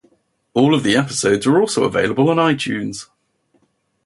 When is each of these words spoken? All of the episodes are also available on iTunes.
All 0.55 0.73
of 0.73 0.81
the 0.81 0.95
episodes 0.95 1.45
are 1.45 1.61
also 1.61 1.83
available 1.83 2.31
on 2.31 2.37
iTunes. 2.37 3.05